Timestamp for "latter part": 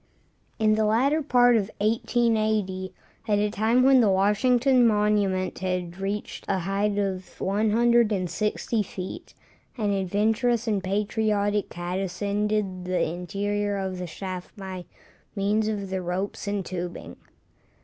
0.85-1.55